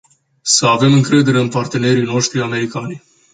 Să 0.41 0.65
avem 0.65 0.93
încredere 0.93 1.39
în 1.39 1.49
partenerii 1.49 2.03
noștri 2.03 2.41
americani. 2.41 3.03